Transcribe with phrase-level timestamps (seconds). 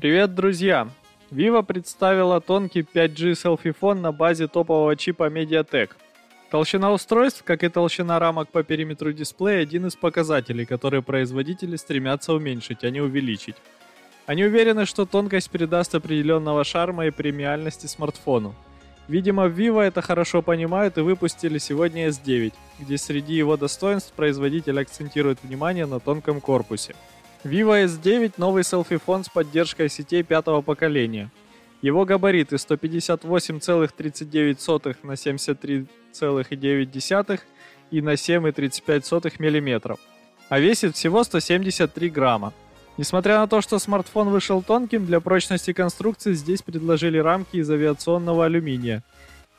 [0.00, 0.88] Привет, друзья!
[1.30, 5.90] Vivo представила тонкий 5G селфи-фон на базе топового чипа MediaTek.
[6.50, 12.32] Толщина устройств, как и толщина рамок по периметру дисплея, один из показателей, которые производители стремятся
[12.32, 13.56] уменьшить, а не увеличить.
[14.24, 18.54] Они уверены, что тонкость придаст определенного шарма и премиальности смартфону.
[19.06, 25.40] Видимо, Vivo это хорошо понимают и выпустили сегодня S9, где среди его достоинств производитель акцентирует
[25.42, 26.94] внимание на тонком корпусе.
[27.42, 31.30] Vivo S9– новый селфи-фон с поддержкой сетей пятого поколения.
[31.80, 37.40] Его габариты 158,39 на 73,9
[37.90, 39.96] и на 7,35 мм,
[40.50, 42.52] а весит всего 173 грамма.
[42.98, 48.44] Несмотря на то, что смартфон вышел тонким, для прочности конструкции здесь предложили рамки из авиационного
[48.44, 49.02] алюминия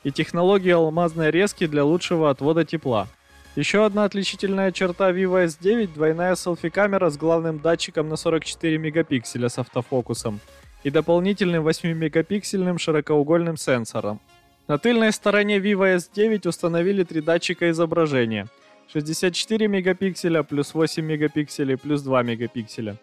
[0.04, 3.08] и технологию алмазной резки для лучшего отвода тепла.
[3.54, 9.58] Еще одна отличительная черта Vivo S9– двойная селфи-камера с главным датчиком на 44 мегапикселя с
[9.58, 10.40] автофокусом
[10.84, 14.20] и дополнительным 8-мегапиксельным широкоугольным сенсором.
[14.68, 18.46] На тыльной стороне Vivo S9 установили три датчика изображения–
[18.90, 22.96] 64 мегапикселя, плюс 8 мегапикселей, плюс 2 мегапикселя.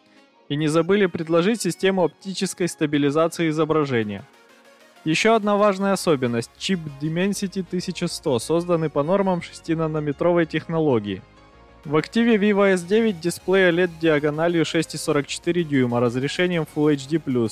[0.47, 4.23] И не забыли предложить систему оптической стабилизации изображения–
[5.05, 11.21] еще одна важная особенность– чип Dimensity 1100, созданный по нормам 6-нанометровой технологии.
[11.85, 17.51] В активе Vivo S9 дисплей OLED диагональю 6,44 дюйма, разрешением Full HD+,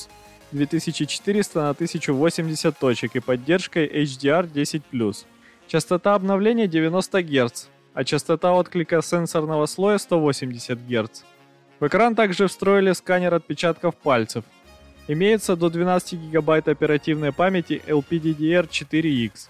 [0.52, 5.16] 2400 на 1080 точек и поддержкой HDR10+.
[5.68, 11.22] Частота обновления 90 Гц, а частота отклика сенсорного слоя 180 Гц.
[11.80, 14.44] В экран также встроили сканер отпечатков пальцев–
[15.10, 19.48] Имеется до 12 гигабайт оперативной памяти LPDDR4X,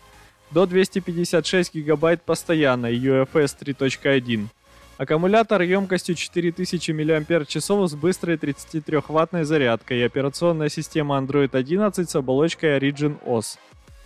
[0.52, 4.46] до 256 гигабайт постоянной UFS 3.1,
[5.00, 12.78] аккумулятор емкостью 4000 мАч с быстрой 33-ваттной зарядкой и операционная система Android 11 с оболочкой
[12.78, 13.58] Origin OS.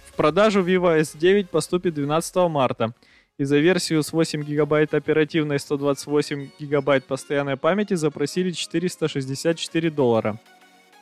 [0.10, 2.94] В продажу Vivo S9 поступит 12 марта,
[3.38, 10.40] и за версию с 8 гигабайт оперативной и 128 гигабайт постоянной памяти запросили 464 доллара.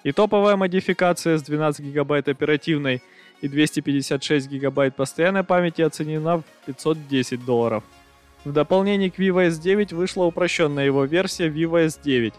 [0.04, 3.02] И топовая модификация с 12 гигабайт оперативной
[3.42, 7.84] и 256 гигабайт постоянной памяти оценена в 510 долларов.
[8.46, 12.34] В дополнение к Vivo S9 вышла упрощенная его версия Vivo S9,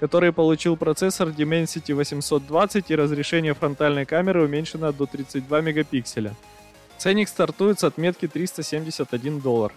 [0.00, 6.34] который получил процессор Dimensity 820 и разрешение фронтальной камеры уменьшено до 32 мегапикселя.
[6.98, 9.72] Ценник стартует с отметки 371 доллар.